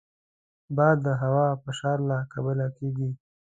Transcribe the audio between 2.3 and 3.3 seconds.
کبله کېږي